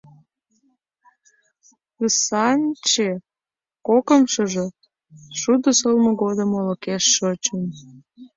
Пысанче— 1.95 3.09
кокымшыжо, 3.87 4.65
шудо 5.39 5.69
солымо 5.79 6.11
годым 6.23 6.49
олыкеш 6.59 7.03
шочын. 7.15 7.61